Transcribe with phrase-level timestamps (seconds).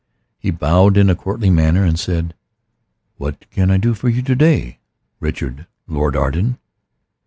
[0.39, 2.33] He bowed in a courtly manner, and said
[3.17, 4.79] "What can I do for you to day,
[5.19, 6.57] Richard Lord Arden?"